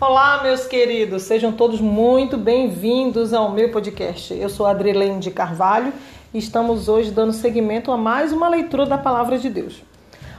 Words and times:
Olá, 0.00 0.44
meus 0.44 0.64
queridos, 0.64 1.24
sejam 1.24 1.50
todos 1.50 1.80
muito 1.80 2.38
bem-vindos 2.38 3.34
ao 3.34 3.50
meu 3.50 3.72
podcast. 3.72 4.32
Eu 4.32 4.48
sou 4.48 4.64
Adrilene 4.64 5.18
de 5.18 5.32
Carvalho 5.32 5.92
e 6.32 6.38
estamos 6.38 6.88
hoje 6.88 7.10
dando 7.10 7.32
seguimento 7.32 7.90
a 7.90 7.96
mais 7.96 8.32
uma 8.32 8.48
leitura 8.48 8.86
da 8.86 8.96
Palavra 8.96 9.40
de 9.40 9.50
Deus. 9.50 9.82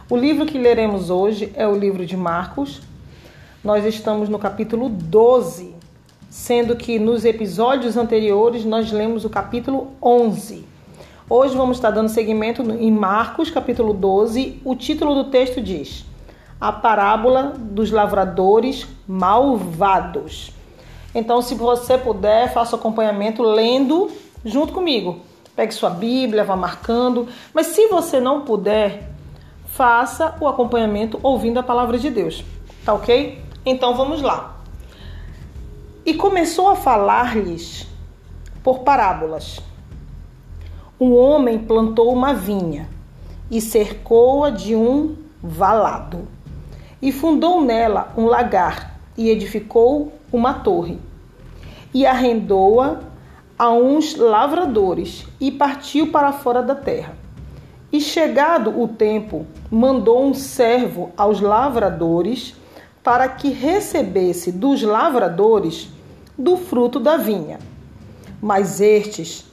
O 0.10 0.16
livro 0.16 0.46
que 0.46 0.58
leremos 0.58 1.10
hoje 1.10 1.52
é 1.56 1.68
o 1.68 1.78
livro 1.78 2.06
de 2.06 2.16
Marcos. 2.16 2.82
Nós 3.62 3.84
estamos 3.84 4.30
no 4.30 4.40
capítulo 4.40 4.88
12, 4.88 5.76
sendo 6.30 6.78
que 6.78 6.98
nos 6.98 7.26
episódios 7.26 7.98
anteriores 7.98 8.64
nós 8.64 8.94
lemos 8.94 9.26
o 9.26 9.30
capítulo 9.30 9.92
11. 10.02 10.64
Hoje 11.30 11.58
vamos 11.58 11.76
estar 11.76 11.92
dando 11.92 12.08
seguimento 12.08 12.62
em 12.62 12.92
Marcos, 12.94 13.52
capítulo 13.52 13.92
12. 13.92 14.62
O 14.64 14.74
título 14.74 15.14
do 15.16 15.26
texto 15.26 15.60
diz: 15.60 16.06
A 16.60 16.72
parábola 16.72 17.54
dos 17.58 17.90
lavradores 17.92 18.86
malvados. 19.08 20.52
Então, 21.16 21.42
se 21.42 21.56
você 21.56 21.98
puder, 21.98 22.54
faça 22.54 22.76
o 22.76 22.80
acompanhamento 22.80 23.42
lendo 23.42 24.12
junto 24.44 24.74
comigo. 24.74 25.20
Pegue 25.56 25.74
sua 25.74 25.90
Bíblia, 25.90 26.44
vá 26.44 26.56
marcando. 26.56 27.28
Mas 27.54 27.68
se 27.68 27.88
você 27.88 28.20
não 28.20 28.42
puder, 28.42 29.10
faça 29.68 30.36
o 30.40 30.48
acompanhamento 30.48 31.20
ouvindo 31.24 31.60
a 31.60 31.64
palavra 31.64 31.98
de 31.98 32.10
Deus. 32.10 32.44
Tá 32.84 32.94
ok? 32.94 33.42
Então 33.66 33.96
vamos 33.96 34.22
lá. 34.22 34.58
E 36.06 36.14
começou 36.14 36.70
a 36.70 36.76
falar-lhes 36.76 37.88
por 38.64 38.80
parábolas 38.80 39.62
um 41.00 41.16
homem 41.16 41.58
plantou 41.58 42.12
uma 42.12 42.34
vinha 42.34 42.90
e 43.50 43.62
cercou-a 43.62 44.50
de 44.50 44.76
um 44.76 45.16
valado, 45.42 46.28
e 47.02 47.12
fundou 47.12 47.62
nela 47.62 48.14
um 48.18 48.26
lagar, 48.26 49.00
e 49.18 49.30
edificou 49.30 50.14
uma 50.32 50.54
torre, 50.54 50.98
e 51.94 52.06
arrendou-a 52.06 53.00
a 53.58 53.72
uns 53.72 54.16
lavradores, 54.16 55.26
e 55.40 55.52
partiu 55.52 56.08
para 56.08 56.32
fora 56.32 56.62
da 56.62 56.76
terra. 56.76 57.14
E 57.92 58.00
chegado 58.00 58.80
o 58.82 58.88
tempo, 58.88 59.46
mandou 59.72 60.24
um 60.24 60.34
servo 60.34 61.12
aos 61.18 61.42
lavradores 61.42 62.56
para 63.04 63.28
que 63.28 63.50
recebesse 63.50 64.52
dos 64.52 64.84
lavradores 64.84 65.90
do 66.38 66.56
fruto 66.56 67.00
da 67.00 67.18
vinha. 67.18 67.60
Mas 68.42 68.80
estes 68.80 69.50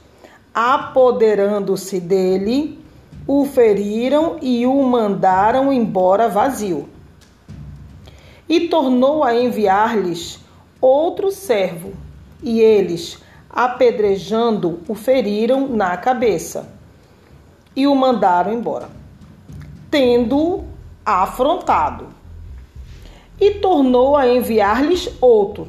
apoderando-se 0.53 1.99
dele, 1.99 2.83
o 3.27 3.45
feriram 3.45 4.37
e 4.41 4.65
o 4.65 4.81
mandaram 4.81 5.71
embora 5.71 6.27
vazio. 6.27 6.89
E 8.47 8.67
tornou 8.67 9.23
a 9.23 9.35
enviar-lhes 9.35 10.39
outro 10.79 11.31
servo, 11.31 11.93
e 12.41 12.61
eles, 12.61 13.21
apedrejando, 13.49 14.79
o 14.87 14.95
feriram 14.95 15.67
na 15.67 15.97
cabeça 15.97 16.69
e 17.75 17.85
o 17.85 17.95
mandaram 17.95 18.53
embora, 18.53 18.89
tendo 19.91 20.63
afrontado. 21.05 22.07
E 23.39 23.51
tornou 23.51 24.15
a 24.15 24.27
enviar-lhes 24.27 25.09
outro, 25.21 25.67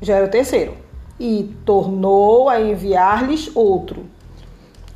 já 0.00 0.16
era 0.16 0.26
o 0.26 0.30
terceiro, 0.30 0.76
e 1.18 1.52
tornou 1.64 2.48
a 2.48 2.60
enviar-lhes 2.60 3.50
outro 3.54 4.06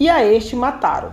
e 0.03 0.09
a 0.09 0.25
este 0.25 0.57
mataram. 0.57 1.13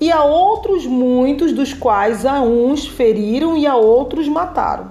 E 0.00 0.12
a 0.12 0.22
outros 0.22 0.86
muitos, 0.86 1.52
dos 1.52 1.72
quais 1.72 2.24
a 2.24 2.40
uns 2.40 2.86
feriram 2.86 3.56
e 3.56 3.66
a 3.66 3.74
outros 3.74 4.28
mataram. 4.28 4.88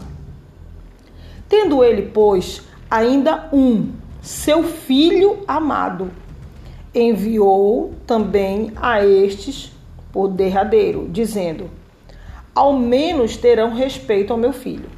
Tendo 1.48 1.84
ele, 1.84 2.10
pois, 2.14 2.62
ainda 2.90 3.50
um, 3.54 3.92
seu 4.22 4.64
filho 4.64 5.40
amado, 5.48 6.12
enviou 6.94 7.94
também 8.08 8.72
a 8.76 9.06
estes 9.06 9.72
por 10.12 10.30
derradeiro, 10.30 11.08
dizendo: 11.10 11.70
Ao 12.54 12.74
menos 12.74 13.38
terão 13.38 13.74
respeito 13.74 14.32
ao 14.32 14.40
meu 14.40 14.54
filho. 14.54 14.90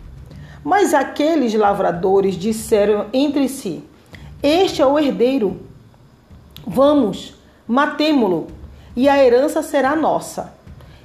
Mas 0.63 0.93
aqueles 0.93 1.53
lavradores 1.53 2.35
disseram 2.35 3.07
entre 3.11 3.49
si: 3.49 3.83
Este 4.41 4.81
é 4.81 4.85
o 4.85 4.97
herdeiro. 4.99 5.59
Vamos, 6.65 7.33
matemo-lo, 7.67 8.47
e 8.95 9.07
a 9.09 9.23
herança 9.23 9.61
será 9.61 9.95
nossa. 9.95 10.53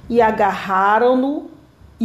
E 0.09 0.21
agarraram-no, 0.21 1.49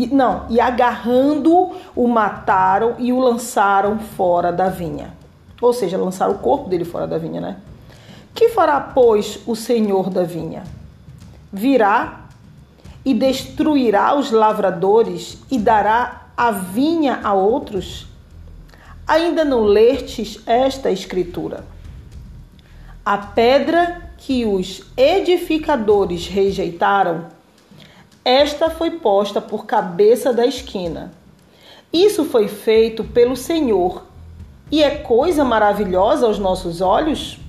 e, 0.04 0.06
não, 0.14 0.46
e 0.48 0.60
agarrando 0.60 1.72
o 1.96 2.06
mataram 2.06 2.94
e 2.98 3.12
o 3.12 3.18
lançaram 3.18 3.98
fora 3.98 4.52
da 4.52 4.68
vinha. 4.68 5.12
Ou 5.60 5.72
seja, 5.72 5.98
lançaram 5.98 6.34
o 6.34 6.38
corpo 6.38 6.68
dele 6.68 6.84
fora 6.84 7.06
da 7.06 7.18
vinha, 7.18 7.40
né? 7.40 7.56
Que 8.32 8.50
fará, 8.50 8.80
pois, 8.80 9.40
o 9.44 9.56
senhor 9.56 10.08
da 10.08 10.22
vinha? 10.22 10.62
Virá 11.52 12.20
e 13.04 13.12
destruirá 13.12 14.14
os 14.14 14.30
lavradores 14.30 15.38
e 15.50 15.58
dará 15.58 16.28
a 16.36 16.52
vinha 16.52 17.18
a 17.24 17.34
outros? 17.34 18.06
Ainda 19.04 19.44
não 19.44 19.64
lestes 19.64 20.40
esta 20.46 20.92
escritura? 20.92 21.64
A 23.04 23.18
pedra 23.18 24.12
que 24.18 24.44
os 24.44 24.82
edificadores 24.96 26.28
rejeitaram, 26.28 27.24
esta 28.28 28.68
foi 28.68 28.90
posta 28.90 29.40
por 29.40 29.64
cabeça 29.64 30.34
da 30.34 30.44
esquina. 30.44 31.12
Isso 31.90 32.26
foi 32.26 32.46
feito 32.46 33.02
pelo 33.02 33.34
Senhor 33.34 34.04
e 34.70 34.82
é 34.82 34.96
coisa 34.96 35.46
maravilhosa 35.46 36.26
aos 36.26 36.38
nossos 36.38 36.82
olhos? 36.82 37.40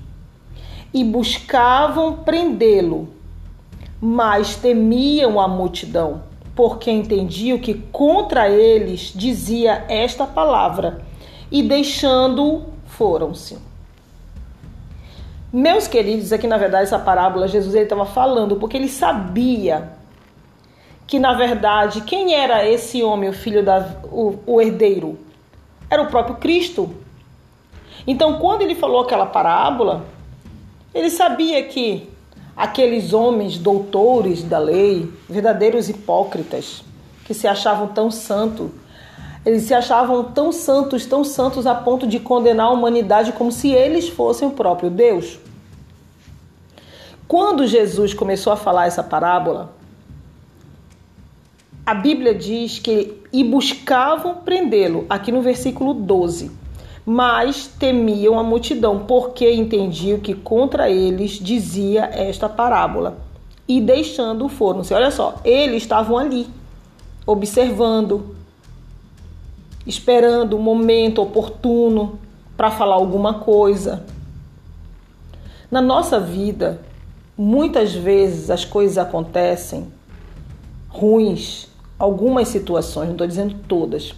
E 0.94 1.04
buscavam 1.04 2.24
prendê-lo, 2.24 3.10
mas 4.00 4.56
temiam 4.56 5.38
a 5.38 5.50
multidão, 5.50 6.24
porque 6.56 6.90
entendiam 6.90 7.60
que 7.60 7.74
contra 7.74 8.50
eles 8.50 9.12
dizia 9.14 9.84
esta 9.90 10.26
palavra, 10.26 11.02
e 11.52 11.62
deixando-o, 11.62 12.64
foram-se. 12.86 13.58
Meus 15.52 15.90
queridos, 15.90 16.32
aqui 16.32 16.48
na 16.48 16.58
verdade 16.58 16.84
essa 16.84 17.00
parábola 17.00 17.50
Jesus 17.50 17.76
estava 17.76 18.06
falando 18.06 18.56
porque 18.56 18.78
ele 18.78 18.88
sabia 18.88 19.99
que 21.10 21.18
na 21.18 21.34
verdade 21.34 22.02
quem 22.02 22.36
era 22.36 22.70
esse 22.70 23.02
homem, 23.02 23.30
o 23.30 23.34
filho 23.34 23.66
da 23.66 23.96
o, 24.04 24.38
o 24.46 24.62
herdeiro, 24.62 25.18
era 25.90 26.04
o 26.04 26.08
próprio 26.08 26.36
Cristo. 26.36 26.94
Então, 28.06 28.38
quando 28.38 28.62
ele 28.62 28.76
falou 28.76 29.02
aquela 29.02 29.26
parábola, 29.26 30.06
ele 30.94 31.10
sabia 31.10 31.64
que 31.64 32.08
aqueles 32.56 33.12
homens 33.12 33.58
doutores 33.58 34.44
da 34.44 34.60
lei, 34.60 35.12
verdadeiros 35.28 35.90
hipócritas, 35.90 36.84
que 37.26 37.34
se 37.34 37.48
achavam 37.48 37.88
tão 37.88 38.12
santos, 38.12 38.70
eles 39.44 39.64
se 39.64 39.74
achavam 39.74 40.26
tão 40.26 40.52
santos, 40.52 41.08
tão 41.08 41.24
santos 41.24 41.66
a 41.66 41.74
ponto 41.74 42.06
de 42.06 42.20
condenar 42.20 42.68
a 42.68 42.72
humanidade 42.72 43.32
como 43.32 43.52
se 43.52 43.72
eles 43.72 44.08
fossem 44.08 44.48
o 44.48 44.52
próprio 44.52 44.92
Deus. 44.92 45.40
Quando 47.28 47.66
Jesus 47.66 48.14
começou 48.14 48.54
a 48.54 48.58
falar 48.58 48.86
essa 48.86 49.02
parábola, 49.02 49.79
a 51.90 51.94
Bíblia 51.96 52.36
diz 52.36 52.78
que 52.78 53.20
e 53.34 53.44
buscavam 53.44 54.36
prendê-lo, 54.36 55.08
aqui 55.10 55.32
no 55.32 55.42
versículo 55.42 55.92
12, 55.92 56.52
mas 57.04 57.66
temiam 57.66 58.38
a 58.38 58.44
multidão, 58.44 59.06
porque 59.08 59.52
entendiam 59.52 60.20
que 60.20 60.36
contra 60.36 60.88
eles 60.88 61.32
dizia 61.32 62.02
esta 62.14 62.48
parábola. 62.48 63.18
E 63.68 63.82
deixando 63.82 64.48
foram-se. 64.48 64.94
Olha 64.94 65.10
só, 65.10 65.42
eles 65.44 65.82
estavam 65.82 66.16
ali, 66.16 66.46
observando, 67.26 68.36
esperando 69.84 70.58
o 70.58 70.62
momento 70.62 71.24
oportuno 71.24 72.20
para 72.56 72.70
falar 72.70 72.98
alguma 72.98 73.40
coisa. 73.40 74.06
Na 75.72 75.82
nossa 75.82 76.20
vida, 76.20 76.82
muitas 77.36 77.96
vezes 77.96 78.52
as 78.52 78.64
coisas 78.64 79.00
acontecem 79.00 79.88
ruins, 80.88 81.69
algumas 82.00 82.48
situações, 82.48 83.08
não 83.08 83.14
estou 83.14 83.28
dizendo 83.28 83.56
todas, 83.68 84.16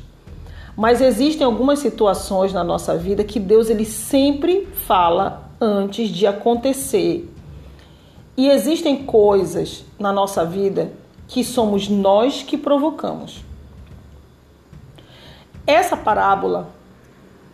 mas 0.77 1.01
existem 1.01 1.43
algumas 1.43 1.79
situações 1.79 2.53
na 2.53 2.63
nossa 2.63 2.95
vida 2.95 3.23
que 3.23 3.39
Deus 3.39 3.69
ele 3.69 3.85
sempre 3.85 4.67
fala 4.85 5.51
antes 5.59 6.09
de 6.09 6.25
acontecer. 6.25 7.29
E 8.37 8.49
existem 8.49 9.03
coisas 9.03 9.83
na 9.99 10.13
nossa 10.13 10.45
vida 10.45 10.93
que 11.27 11.43
somos 11.43 11.89
nós 11.89 12.43
que 12.43 12.57
provocamos. 12.57 13.43
Essa 15.67 15.95
parábola, 15.95 16.69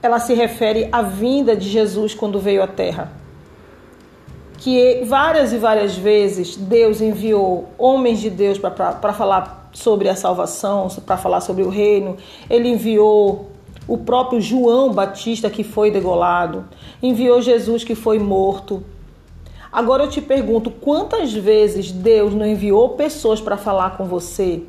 ela 0.02 0.20
se 0.20 0.34
refere 0.34 0.88
à 0.92 1.02
vinda 1.02 1.56
de 1.56 1.68
Jesus 1.68 2.14
quando 2.14 2.40
veio 2.40 2.64
à 2.64 2.68
Terra. 2.68 3.12
Que 4.58 5.04
várias 5.06 5.54
e 5.54 5.58
várias 5.58 5.96
vezes 5.96 6.56
Deus 6.56 7.02
enviou 7.02 7.70
homens 7.78 8.20
de 8.20 8.30
Deus 8.30 8.58
para 8.58 9.14
falar 9.14 9.57
sobre 9.72 10.10
a 10.10 10.16
salvação, 10.16 10.88
para 11.06 11.18
falar 11.18 11.42
sobre 11.42 11.64
o 11.64 11.70
reino. 11.70 12.18
Ele 12.50 12.70
enviou 12.70 13.52
o 13.88 13.98
próprio 13.98 14.42
João 14.42 14.92
Batista 14.92 15.50
que 15.50 15.64
foi 15.64 15.90
degolado, 15.90 16.66
enviou 17.02 17.42
Jesus 17.42 17.84
que 17.84 17.96
foi 17.96 18.20
morto. 18.20 18.84
Agora 19.72 20.04
eu 20.04 20.10
te 20.10 20.22
pergunto, 20.22 20.72
quantas 20.72 21.34
vezes 21.34 21.92
Deus 21.92 22.34
não 22.34 22.46
enviou 22.46 22.90
pessoas 22.90 23.40
para 23.40 23.58
falar 23.58 23.98
com 23.98 24.06
você? 24.06 24.64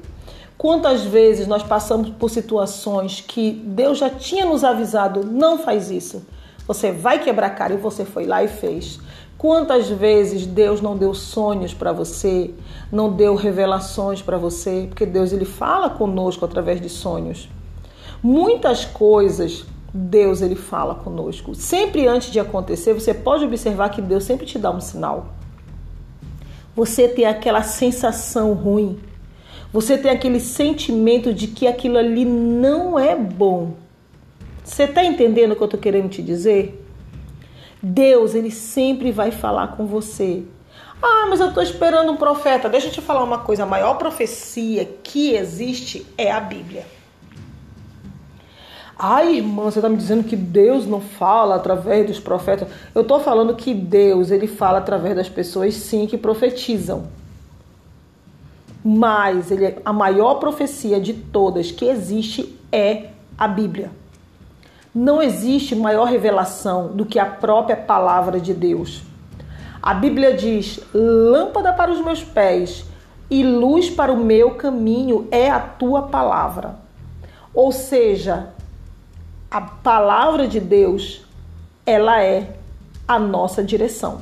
Quantas 0.56 1.02
vezes 1.02 1.46
nós 1.46 1.62
passamos 1.62 2.10
por 2.10 2.28
situações 2.28 3.20
que 3.20 3.52
Deus 3.52 3.98
já 3.98 4.10
tinha 4.10 4.44
nos 4.44 4.64
avisado, 4.64 5.24
não 5.24 5.56
faz 5.58 5.90
isso. 5.90 6.26
Você 6.66 6.90
vai 6.90 7.20
quebrar 7.20 7.50
cara 7.50 7.74
e 7.74 7.76
você 7.76 8.04
foi 8.04 8.26
lá 8.26 8.42
e 8.42 8.48
fez. 8.48 8.98
Quantas 9.38 9.88
vezes 9.88 10.44
Deus 10.44 10.80
não 10.80 10.96
deu 10.96 11.14
sonhos 11.14 11.72
para 11.72 11.92
você, 11.92 12.52
não 12.90 13.12
deu 13.12 13.34
revelações 13.34 14.22
para 14.22 14.38
você, 14.38 14.86
porque 14.88 15.06
Deus 15.06 15.32
ele 15.32 15.44
fala 15.44 15.90
conosco 15.90 16.44
através 16.44 16.80
de 16.80 16.88
sonhos. 16.88 17.48
Muitas 18.22 18.84
coisas 18.84 19.66
Deus 19.92 20.42
ele 20.42 20.54
fala 20.54 20.94
conosco. 20.94 21.54
Sempre 21.54 22.06
antes 22.06 22.30
de 22.30 22.38
acontecer, 22.38 22.92
você 22.92 23.14
pode 23.14 23.44
observar 23.44 23.88
que 23.90 24.02
Deus 24.02 24.24
sempre 24.24 24.46
te 24.46 24.58
dá 24.58 24.70
um 24.70 24.80
sinal. 24.80 25.28
Você 26.76 27.08
tem 27.08 27.24
aquela 27.24 27.62
sensação 27.62 28.52
ruim. 28.52 28.98
Você 29.72 29.98
tem 29.98 30.10
aquele 30.10 30.40
sentimento 30.40 31.32
de 31.32 31.48
que 31.48 31.66
aquilo 31.66 31.98
ali 31.98 32.24
não 32.24 32.98
é 32.98 33.16
bom. 33.16 33.74
Você 34.64 34.84
está 34.84 35.04
entendendo 35.04 35.52
o 35.52 35.56
que 35.56 35.62
eu 35.62 35.66
estou 35.66 35.80
querendo 35.80 36.08
te 36.08 36.22
dizer? 36.22 36.84
Deus, 37.82 38.34
ele 38.34 38.50
sempre 38.50 39.10
vai 39.10 39.30
falar 39.30 39.76
com 39.76 39.86
você. 39.86 40.44
Ah, 41.02 41.26
mas 41.28 41.40
eu 41.40 41.48
estou 41.48 41.62
esperando 41.62 42.10
um 42.10 42.16
profeta. 42.16 42.68
Deixa 42.68 42.88
eu 42.88 42.92
te 42.92 43.00
falar 43.00 43.22
uma 43.22 43.38
coisa: 43.38 43.62
a 43.62 43.66
maior 43.66 43.94
profecia 43.94 44.84
que 45.02 45.34
existe 45.34 46.06
é 46.16 46.30
a 46.30 46.40
Bíblia. 46.40 46.86
Ai, 49.00 49.36
irmã, 49.36 49.64
você 49.64 49.78
está 49.78 49.88
me 49.88 49.96
dizendo 49.96 50.24
que 50.24 50.34
Deus 50.34 50.84
não 50.84 51.00
fala 51.00 51.54
através 51.54 52.04
dos 52.04 52.18
profetas? 52.18 52.68
Eu 52.92 53.02
estou 53.02 53.20
falando 53.20 53.54
que 53.54 53.72
Deus, 53.72 54.32
ele 54.32 54.48
fala 54.48 54.78
através 54.78 55.14
das 55.14 55.28
pessoas, 55.28 55.74
sim, 55.74 56.04
que 56.04 56.18
profetizam. 56.18 57.06
Mas 58.84 59.52
ele, 59.52 59.76
a 59.84 59.92
maior 59.92 60.34
profecia 60.36 61.00
de 61.00 61.14
todas 61.14 61.70
que 61.70 61.84
existe 61.84 62.58
é 62.72 63.10
a 63.36 63.46
Bíblia. 63.46 63.92
Não 64.92 65.22
existe 65.22 65.76
maior 65.76 66.06
revelação 66.06 66.88
do 66.88 67.06
que 67.06 67.20
a 67.20 67.26
própria 67.26 67.76
palavra 67.76 68.40
de 68.40 68.52
Deus. 68.52 69.02
A 69.82 69.94
Bíblia 69.94 70.34
diz: 70.34 70.80
lâmpada 70.92 71.72
para 71.72 71.90
os 71.90 72.00
meus 72.00 72.22
pés 72.22 72.84
e 73.30 73.42
luz 73.42 73.90
para 73.90 74.12
o 74.12 74.16
meu 74.16 74.52
caminho 74.52 75.28
é 75.30 75.50
a 75.50 75.60
tua 75.60 76.02
palavra. 76.02 76.76
Ou 77.54 77.72
seja, 77.72 78.50
a 79.50 79.60
palavra 79.60 80.46
de 80.46 80.60
Deus, 80.60 81.24
ela 81.84 82.22
é 82.22 82.56
a 83.06 83.18
nossa 83.18 83.62
direção. 83.62 84.20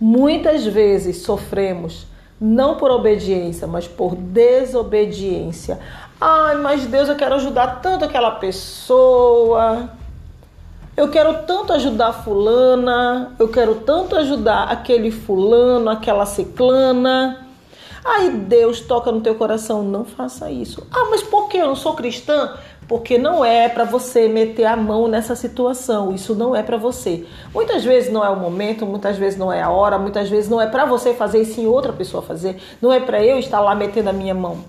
Muitas 0.00 0.66
vezes 0.66 1.18
sofremos 1.18 2.06
não 2.40 2.76
por 2.76 2.90
obediência, 2.90 3.66
mas 3.66 3.86
por 3.86 4.14
desobediência. 4.16 5.78
Ai, 6.20 6.56
mas 6.56 6.86
Deus, 6.86 7.08
eu 7.08 7.16
quero 7.16 7.36
ajudar 7.36 7.80
tanto 7.80 8.04
aquela 8.04 8.32
pessoa. 8.32 9.90
Eu 10.96 11.08
quero 11.08 11.42
tanto 11.46 11.72
ajudar 11.72 12.12
fulana, 12.12 13.34
eu 13.38 13.48
quero 13.48 13.76
tanto 13.76 14.14
ajudar 14.16 14.64
aquele 14.64 15.10
fulano, 15.10 15.90
aquela 15.90 16.24
ciclana. 16.24 17.46
Aí 18.04 18.30
Deus 18.30 18.80
toca 18.80 19.10
no 19.10 19.20
teu 19.20 19.34
coração, 19.34 19.82
não 19.82 20.04
faça 20.04 20.50
isso. 20.50 20.86
Ah, 20.92 21.08
mas 21.10 21.22
por 21.22 21.48
que 21.48 21.56
eu 21.56 21.66
não 21.66 21.76
sou 21.76 21.94
cristã? 21.94 22.54
porque 22.88 23.16
não 23.16 23.44
é 23.44 23.68
para 23.68 23.84
você 23.84 24.28
meter 24.28 24.64
a 24.64 24.76
mão 24.76 25.08
nessa 25.08 25.34
situação. 25.34 26.14
Isso 26.14 26.34
não 26.34 26.54
é 26.54 26.62
para 26.62 26.76
você. 26.76 27.24
Muitas 27.52 27.84
vezes 27.84 28.12
não 28.12 28.24
é 28.24 28.28
o 28.28 28.36
momento, 28.36 28.86
muitas 28.86 29.16
vezes 29.16 29.38
não 29.38 29.52
é 29.52 29.62
a 29.62 29.70
hora, 29.70 29.98
muitas 29.98 30.28
vezes 30.28 30.50
não 30.50 30.60
é 30.60 30.66
para 30.66 30.84
você 30.84 31.14
fazer 31.14 31.40
e 31.40 31.44
sim 31.44 31.66
outra 31.66 31.92
pessoa 31.92 32.22
fazer. 32.22 32.60
Não 32.80 32.92
é 32.92 33.00
para 33.00 33.22
eu 33.22 33.38
estar 33.38 33.60
lá 33.60 33.74
metendo 33.74 34.10
a 34.10 34.12
minha 34.12 34.34
mão. 34.34 34.64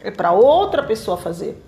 É 0.00 0.10
para 0.10 0.32
outra 0.32 0.82
pessoa 0.82 1.16
fazer. 1.16 1.62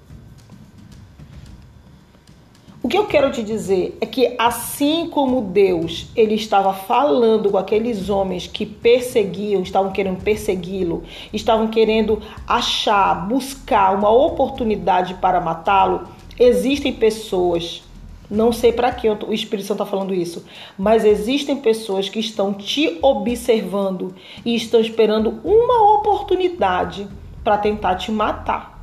Que 2.94 2.99
eu 2.99 3.06
quero 3.06 3.32
te 3.32 3.43
dizer 3.43 3.99
é 4.00 4.06
que 4.06 4.37
assim 4.38 5.08
como 5.11 5.41
Deus, 5.43 6.06
ele 6.14 6.37
estava 6.37 6.73
falando 6.73 7.50
com 7.50 7.58
aqueles 7.58 8.08
homens 8.08 8.46
que 8.46 8.64
perseguiam, 8.64 9.62
estavam 9.62 9.91
querendo 9.91 10.23
persegui-lo, 10.23 11.02
estavam 11.32 11.67
querendo 11.67 12.23
achar, 12.46 13.26
buscar 13.26 13.99
uma 13.99 14.11
oportunidade 14.11 15.14
para 15.14 15.41
matá-lo, 15.41 16.06
existem 16.38 16.93
pessoas, 16.93 17.82
não 18.31 18.52
sei 18.52 18.73
para 18.73 18.93
que 18.93 19.08
o 19.11 19.32
Espírito 19.32 19.67
Santo 19.67 19.82
está 19.82 19.90
falando 19.90 20.14
isso, 20.14 20.44
mas 20.79 21.05
existem 21.05 21.56
pessoas 21.56 22.08
que 22.08 22.20
estão 22.20 22.55
te 22.55 23.00
observando 23.02 24.14
e 24.44 24.55
estão 24.55 24.79
esperando 24.79 25.40
uma 25.43 25.97
oportunidade 25.97 27.08
para 27.43 27.58
tentar 27.58 27.97
te 27.97 28.12
matar. 28.12 28.81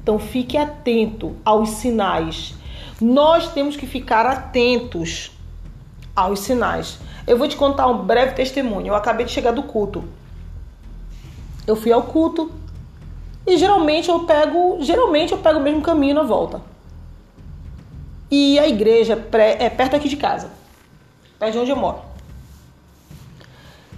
Então 0.00 0.16
fique 0.16 0.56
atento 0.56 1.34
aos 1.44 1.70
sinais 1.70 2.56
nós 3.00 3.52
temos 3.52 3.76
que 3.76 3.86
ficar 3.86 4.26
atentos 4.26 5.30
aos 6.14 6.40
sinais. 6.40 6.98
Eu 7.26 7.38
vou 7.38 7.46
te 7.46 7.56
contar 7.56 7.86
um 7.86 8.04
breve 8.04 8.34
testemunho. 8.34 8.88
Eu 8.88 8.94
acabei 8.94 9.24
de 9.24 9.32
chegar 9.32 9.52
do 9.52 9.62
culto. 9.62 10.04
Eu 11.66 11.76
fui 11.76 11.92
ao 11.92 12.02
culto 12.02 12.50
e 13.46 13.56
geralmente 13.56 14.08
eu 14.08 14.20
pego, 14.20 14.78
geralmente 14.80 15.32
eu 15.32 15.38
pego 15.38 15.58
o 15.58 15.62
mesmo 15.62 15.80
caminho 15.80 16.14
na 16.14 16.22
volta. 16.22 16.60
E 18.30 18.58
a 18.58 18.66
igreja 18.66 19.14
é 19.58 19.70
perto 19.70 19.96
aqui 19.96 20.08
de 20.08 20.16
casa, 20.16 20.50
perto 21.38 21.52
de 21.52 21.58
onde 21.58 21.70
eu 21.70 21.76
moro. 21.76 21.98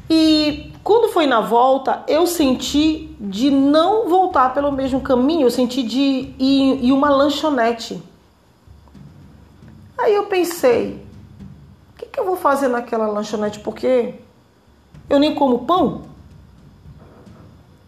E 0.09 0.73
quando 0.83 1.13
foi 1.13 1.27
na 1.27 1.41
volta, 1.41 2.05
eu 2.07 2.27
senti 2.27 3.17
de 3.21 3.51
não 3.51 4.09
voltar 4.09 4.53
pelo 4.53 4.73
mesmo 4.73 5.01
caminho, 5.01 5.47
eu 5.47 5.51
senti 5.51 5.83
de 5.83 6.35
ir 6.39 6.85
em 6.85 6.93
uma 6.93 7.11
lanchonete. 7.11 8.03
Aí 10.01 10.15
eu 10.15 10.25
pensei, 10.25 11.05
o 11.93 11.99
que, 11.99 12.07
que 12.07 12.19
eu 12.19 12.25
vou 12.25 12.37
fazer 12.37 12.69
naquela 12.69 13.07
lanchonete? 13.07 13.61
Porque 13.61 14.15
eu 15.11 15.19
nem 15.19 15.35
como 15.35 15.67
pão. 15.67 16.03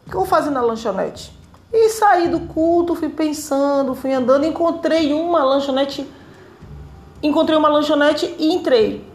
O 0.06 0.10
que 0.10 0.14
eu 0.14 0.20
vou 0.20 0.26
fazer 0.26 0.50
na 0.50 0.60
lanchonete? 0.60 1.32
E 1.72 1.88
saí 1.88 2.28
do 2.28 2.40
culto, 2.40 2.94
fui 2.94 3.08
pensando, 3.08 3.94
fui 3.94 4.12
andando, 4.12 4.44
encontrei 4.44 5.14
uma 5.14 5.42
lanchonete, 5.42 6.06
encontrei 7.22 7.56
uma 7.56 7.68
lanchonete 7.68 8.34
e 8.38 8.52
entrei. 8.52 9.10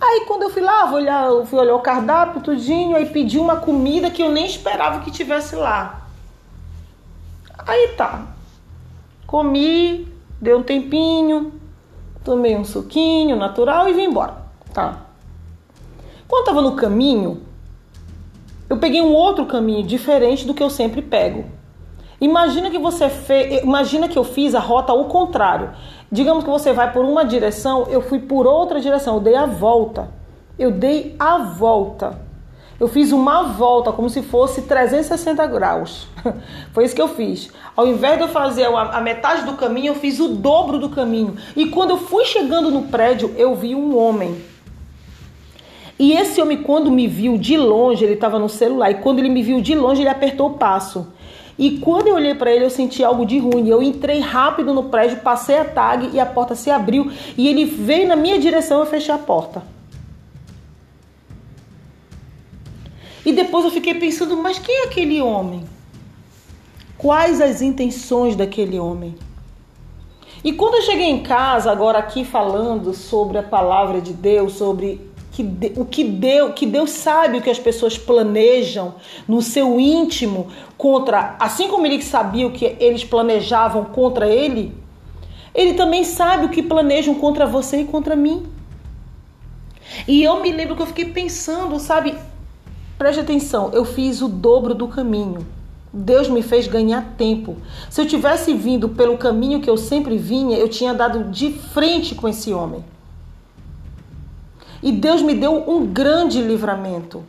Aí 0.00 0.24
quando 0.26 0.42
eu 0.42 0.50
fui 0.50 0.62
lá, 0.62 0.86
fui 0.86 1.00
olhar, 1.00 1.46
fui 1.46 1.58
olhar 1.58 1.74
o 1.74 1.80
cardápio, 1.80 2.40
tudinho, 2.42 2.94
aí 2.94 3.06
pedi 3.06 3.40
uma 3.40 3.56
comida 3.56 4.08
que 4.08 4.22
eu 4.22 4.30
nem 4.30 4.46
esperava 4.46 5.00
que 5.00 5.10
tivesse 5.10 5.56
lá. 5.56 6.02
Aí 7.66 7.88
tá. 7.96 8.28
Comi, 9.26 10.13
Deu 10.44 10.58
um 10.58 10.62
tempinho, 10.62 11.54
tomei 12.22 12.54
um 12.54 12.66
suquinho 12.66 13.34
natural 13.34 13.88
e 13.88 13.94
vim 13.94 14.02
embora, 14.02 14.34
tá? 14.74 15.06
Quando 16.28 16.44
tava 16.44 16.60
no 16.60 16.76
caminho, 16.76 17.40
eu 18.68 18.76
peguei 18.76 19.00
um 19.00 19.14
outro 19.14 19.46
caminho 19.46 19.82
diferente 19.82 20.46
do 20.46 20.52
que 20.52 20.62
eu 20.62 20.68
sempre 20.68 21.00
pego. 21.00 21.46
Imagina 22.20 22.68
que 22.68 22.78
você 22.78 23.08
fez, 23.08 23.62
imagina 23.62 24.06
que 24.06 24.18
eu 24.18 24.22
fiz 24.22 24.54
a 24.54 24.60
rota 24.60 24.92
ao 24.92 25.06
contrário. 25.06 25.70
Digamos 26.12 26.44
que 26.44 26.50
você 26.50 26.74
vai 26.74 26.92
por 26.92 27.06
uma 27.06 27.24
direção, 27.24 27.86
eu 27.88 28.02
fui 28.02 28.18
por 28.18 28.46
outra 28.46 28.82
direção, 28.82 29.14
eu 29.14 29.20
dei 29.20 29.36
a 29.36 29.46
volta. 29.46 30.10
Eu 30.58 30.70
dei 30.70 31.16
a 31.18 31.38
volta. 31.38 32.20
Eu 32.84 32.88
fiz 32.88 33.12
uma 33.12 33.44
volta 33.44 33.90
como 33.92 34.10
se 34.10 34.20
fosse 34.20 34.60
360 34.60 35.46
graus. 35.46 36.06
Foi 36.74 36.84
isso 36.84 36.94
que 36.94 37.00
eu 37.00 37.08
fiz. 37.08 37.50
Ao 37.74 37.86
invés 37.86 38.18
de 38.18 38.24
eu 38.24 38.28
fazer 38.28 38.66
a 38.66 39.00
metade 39.00 39.46
do 39.46 39.54
caminho, 39.54 39.86
eu 39.86 39.94
fiz 39.94 40.20
o 40.20 40.28
dobro 40.28 40.78
do 40.78 40.90
caminho. 40.90 41.34
E 41.56 41.68
quando 41.68 41.92
eu 41.92 41.96
fui 41.96 42.26
chegando 42.26 42.70
no 42.70 42.82
prédio, 42.82 43.32
eu 43.38 43.54
vi 43.54 43.74
um 43.74 43.96
homem. 43.96 44.36
E 45.98 46.12
esse 46.12 46.42
homem, 46.42 46.58
quando 46.58 46.90
me 46.90 47.06
viu 47.06 47.38
de 47.38 47.56
longe, 47.56 48.04
ele 48.04 48.12
estava 48.12 48.38
no 48.38 48.50
celular. 48.50 48.90
E 48.90 48.96
quando 48.96 49.18
ele 49.18 49.30
me 49.30 49.42
viu 49.42 49.62
de 49.62 49.74
longe, 49.74 50.02
ele 50.02 50.10
apertou 50.10 50.48
o 50.48 50.58
passo. 50.58 51.06
E 51.58 51.78
quando 51.78 52.08
eu 52.08 52.16
olhei 52.16 52.34
para 52.34 52.52
ele, 52.52 52.66
eu 52.66 52.70
senti 52.70 53.02
algo 53.02 53.24
de 53.24 53.38
ruim. 53.38 53.66
Eu 53.66 53.82
entrei 53.82 54.20
rápido 54.20 54.74
no 54.74 54.82
prédio, 54.82 55.20
passei 55.20 55.56
a 55.56 55.64
tag 55.64 56.10
e 56.12 56.20
a 56.20 56.26
porta 56.26 56.54
se 56.54 56.70
abriu. 56.70 57.10
E 57.34 57.48
ele 57.48 57.64
veio 57.64 58.06
na 58.06 58.14
minha 58.14 58.38
direção, 58.38 58.80
eu 58.80 58.86
fechei 58.86 59.14
a 59.14 59.16
porta. 59.16 59.72
E 63.24 63.32
depois 63.32 63.64
eu 63.64 63.70
fiquei 63.70 63.94
pensando, 63.94 64.36
mas 64.36 64.58
quem 64.58 64.82
é 64.82 64.84
aquele 64.84 65.20
homem? 65.20 65.64
Quais 66.98 67.40
as 67.40 67.62
intenções 67.62 68.36
daquele 68.36 68.78
homem? 68.78 69.14
E 70.42 70.52
quando 70.52 70.74
eu 70.74 70.82
cheguei 70.82 71.06
em 71.06 71.22
casa, 71.22 71.72
agora 71.72 71.98
aqui 71.98 72.24
falando 72.24 72.92
sobre 72.92 73.38
a 73.38 73.42
palavra 73.42 74.00
de 74.00 74.12
Deus, 74.12 74.52
sobre 74.54 75.00
que 75.32 75.42
o 75.76 75.84
que 75.84 76.04
Deus, 76.04 76.52
que 76.54 76.66
Deus 76.66 76.90
sabe 76.90 77.38
o 77.38 77.42
que 77.42 77.50
as 77.50 77.58
pessoas 77.58 77.96
planejam 77.96 78.94
no 79.26 79.42
seu 79.42 79.80
íntimo 79.80 80.48
contra, 80.76 81.34
assim 81.40 81.66
como 81.66 81.86
ele 81.86 82.00
sabia 82.02 82.46
o 82.46 82.52
que 82.52 82.76
eles 82.78 83.04
planejavam 83.04 83.86
contra 83.86 84.28
ele, 84.28 84.72
ele 85.54 85.74
também 85.74 86.04
sabe 86.04 86.46
o 86.46 86.48
que 86.50 86.62
planejam 86.62 87.14
contra 87.14 87.46
você 87.46 87.80
e 87.80 87.84
contra 87.84 88.14
mim. 88.14 88.46
E 90.06 90.22
eu 90.22 90.40
me 90.40 90.52
lembro 90.52 90.76
que 90.76 90.82
eu 90.82 90.86
fiquei 90.86 91.06
pensando, 91.06 91.78
sabe? 91.78 92.14
Preste 92.96 93.20
atenção, 93.20 93.70
eu 93.72 93.84
fiz 93.84 94.22
o 94.22 94.28
dobro 94.28 94.74
do 94.74 94.86
caminho. 94.86 95.46
Deus 95.92 96.28
me 96.28 96.42
fez 96.42 96.66
ganhar 96.66 97.14
tempo. 97.16 97.56
Se 97.88 98.00
eu 98.00 98.06
tivesse 98.06 98.54
vindo 98.54 98.88
pelo 98.88 99.16
caminho 99.16 99.60
que 99.60 99.70
eu 99.70 99.76
sempre 99.76 100.16
vinha, 100.16 100.58
eu 100.58 100.68
tinha 100.68 100.92
dado 100.92 101.30
de 101.30 101.52
frente 101.52 102.14
com 102.14 102.28
esse 102.28 102.52
homem. 102.52 102.84
E 104.82 104.92
Deus 104.92 105.22
me 105.22 105.34
deu 105.34 105.68
um 105.70 105.86
grande 105.86 106.42
livramento. 106.42 107.22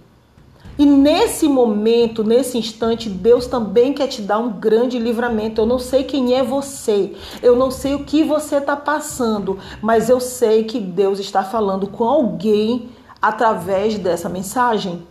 E 0.77 0.85
nesse 0.85 1.47
momento, 1.47 2.23
nesse 2.23 2.57
instante, 2.57 3.09
Deus 3.09 3.47
também 3.47 3.93
quer 3.93 4.07
te 4.07 4.21
dar 4.21 4.39
um 4.39 4.51
grande 4.51 4.99
livramento. 4.99 5.61
Eu 5.61 5.65
não 5.65 5.79
sei 5.79 6.03
quem 6.03 6.35
é 6.35 6.43
você, 6.43 7.13
eu 7.41 7.55
não 7.55 7.71
sei 7.71 7.95
o 7.95 8.03
que 8.03 8.23
você 8.23 8.57
está 8.57 8.75
passando, 8.75 9.57
mas 9.81 10.09
eu 10.09 10.19
sei 10.19 10.65
que 10.65 10.79
Deus 10.79 11.17
está 11.19 11.43
falando 11.43 11.87
com 11.87 12.03
alguém 12.03 12.89
através 13.21 13.97
dessa 13.97 14.27
mensagem. 14.27 15.01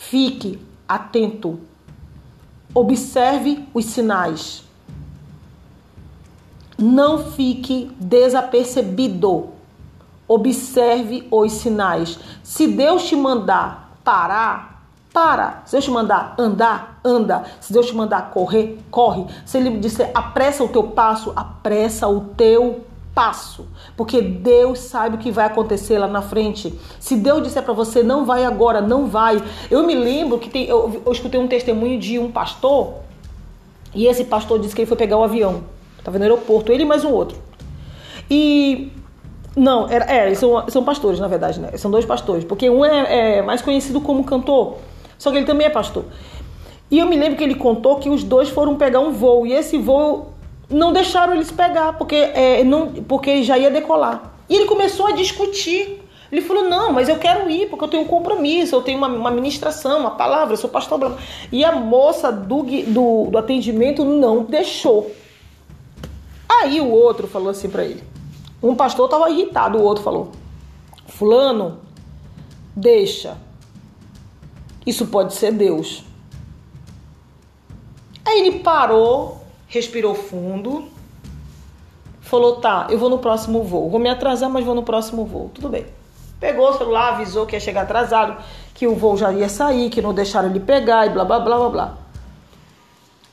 Fique 0.00 0.58
atento, 0.88 1.60
observe 2.74 3.68
os 3.74 3.84
sinais. 3.84 4.64
Não 6.78 7.30
fique 7.32 7.92
desapercebido. 8.00 9.50
Observe 10.26 11.28
os 11.30 11.52
sinais. 11.52 12.18
Se 12.42 12.66
Deus 12.66 13.04
te 13.04 13.14
mandar 13.14 13.98
parar, 14.02 14.86
para. 15.12 15.62
Se 15.66 15.72
Deus 15.72 15.84
te 15.84 15.90
mandar 15.90 16.34
andar, 16.38 16.98
anda. 17.04 17.44
Se 17.60 17.70
Deus 17.70 17.86
te 17.86 17.94
mandar 17.94 18.30
correr, 18.30 18.78
corre. 18.90 19.26
Se 19.44 19.58
Ele 19.58 19.76
disser 19.78 20.10
apressa 20.14 20.64
o 20.64 20.68
teu 20.68 20.84
passo, 20.84 21.30
apressa 21.36 22.08
o 22.08 22.20
teu 22.20 22.86
Porque 23.96 24.22
Deus 24.22 24.78
sabe 24.78 25.16
o 25.16 25.18
que 25.18 25.30
vai 25.30 25.46
acontecer 25.46 25.98
lá 25.98 26.08
na 26.08 26.22
frente. 26.22 26.72
Se 26.98 27.16
Deus 27.16 27.42
disser 27.42 27.62
para 27.62 27.72
você 27.72 28.02
não 28.02 28.24
vai 28.24 28.44
agora, 28.44 28.80
não 28.80 29.06
vai. 29.06 29.42
Eu 29.70 29.86
me 29.86 29.94
lembro 29.94 30.38
que 30.38 30.48
tem, 30.48 30.66
eu, 30.66 31.02
eu 31.04 31.12
escutei 31.12 31.38
um 31.38 31.46
testemunho 31.46 31.98
de 31.98 32.18
um 32.18 32.30
pastor. 32.30 32.94
E 33.94 34.06
esse 34.06 34.24
pastor 34.24 34.58
disse 34.58 34.74
que 34.74 34.82
ele 34.82 34.88
foi 34.88 34.96
pegar 34.96 35.18
o 35.18 35.22
avião. 35.22 35.64
Estava 35.98 36.18
no 36.18 36.24
aeroporto, 36.24 36.72
ele 36.72 36.84
e 36.84 36.86
mais 36.86 37.04
um 37.04 37.12
outro. 37.12 37.36
E 38.30 38.92
não, 39.56 39.88
era, 39.88 40.04
é, 40.04 40.34
são, 40.34 40.64
são 40.68 40.84
pastores, 40.84 41.18
na 41.18 41.28
verdade, 41.28 41.60
né? 41.60 41.76
São 41.76 41.90
dois 41.90 42.04
pastores, 42.04 42.44
porque 42.44 42.70
um 42.70 42.84
é, 42.84 43.38
é, 43.38 43.42
mais 43.42 43.60
conhecido 43.60 44.00
como 44.00 44.24
cantor, 44.24 44.76
só 45.18 45.30
que 45.30 45.38
ele 45.38 45.46
também 45.46 45.66
é 45.66 45.70
pastor. 45.70 46.04
E 46.90 46.98
eu 46.98 47.06
me 47.06 47.16
lembro 47.16 47.36
que 47.36 47.44
ele 47.44 47.54
contou 47.54 47.96
que 47.96 48.08
os 48.08 48.22
dois 48.22 48.48
foram 48.48 48.76
pegar 48.76 49.00
um 49.00 49.12
voo, 49.12 49.46
e 49.46 49.52
esse 49.52 49.76
voo 49.76 50.29
não 50.70 50.92
deixaram 50.92 51.34
eles 51.34 51.50
pegar, 51.50 51.94
porque, 51.94 52.14
é, 52.14 52.62
não, 52.62 52.92
porque 52.92 53.42
já 53.42 53.58
ia 53.58 53.70
decolar. 53.70 54.34
E 54.48 54.54
ele 54.54 54.66
começou 54.66 55.06
a 55.06 55.12
discutir. 55.12 56.00
Ele 56.30 56.40
falou: 56.40 56.64
Não, 56.64 56.92
mas 56.92 57.08
eu 57.08 57.18
quero 57.18 57.50
ir, 57.50 57.68
porque 57.68 57.84
eu 57.84 57.88
tenho 57.88 58.04
um 58.04 58.06
compromisso, 58.06 58.74
eu 58.76 58.82
tenho 58.82 58.98
uma, 58.98 59.08
uma 59.08 59.30
ministração, 59.30 60.00
uma 60.00 60.12
palavra, 60.12 60.54
eu 60.54 60.56
sou 60.56 60.70
pastor. 60.70 60.98
Blá. 60.98 61.16
E 61.50 61.64
a 61.64 61.72
moça 61.72 62.30
do, 62.30 62.62
do, 62.62 63.30
do 63.30 63.38
atendimento 63.38 64.04
não 64.04 64.44
deixou. 64.44 65.10
Aí 66.48 66.80
o 66.80 66.88
outro 66.90 67.26
falou 67.26 67.48
assim 67.50 67.68
para 67.68 67.84
ele: 67.84 68.02
um 68.62 68.76
pastor 68.76 69.06
estava 69.06 69.28
irritado, 69.28 69.78
o 69.78 69.82
outro 69.82 70.04
falou: 70.04 70.30
Fulano, 71.06 71.80
deixa. 72.76 73.36
Isso 74.86 75.06
pode 75.06 75.34
ser 75.34 75.52
Deus. 75.52 76.04
Aí 78.24 78.40
ele 78.40 78.60
parou, 78.60 79.39
respirou 79.70 80.14
fundo, 80.14 80.88
falou: 82.20 82.56
Tá, 82.56 82.88
eu 82.90 82.98
vou 82.98 83.08
no 83.08 83.18
próximo 83.18 83.62
voo. 83.62 83.88
Vou 83.88 83.98
me 83.98 84.10
atrasar, 84.10 84.50
mas 84.50 84.64
vou 84.64 84.74
no 84.74 84.82
próximo 84.82 85.24
voo. 85.24 85.50
Tudo 85.54 85.70
bem. 85.70 85.86
Pegou 86.38 86.68
o 86.68 86.76
celular, 86.76 87.14
avisou 87.14 87.46
que 87.46 87.56
ia 87.56 87.60
chegar 87.60 87.82
atrasado, 87.82 88.42
que 88.74 88.86
o 88.86 88.94
voo 88.94 89.16
já 89.16 89.32
ia 89.32 89.48
sair, 89.48 89.88
que 89.88 90.02
não 90.02 90.12
deixaram 90.12 90.50
ele 90.50 90.60
pegar 90.60 91.06
e 91.06 91.10
blá 91.10 91.24
blá 91.24 91.38
blá 91.38 91.56
blá 91.56 91.68
blá. 91.68 91.94